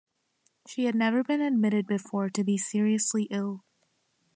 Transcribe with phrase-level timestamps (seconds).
[0.67, 3.63] She had never been admitted before to be seriously ill.